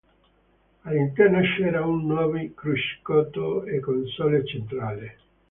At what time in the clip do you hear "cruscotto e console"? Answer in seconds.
2.55-4.43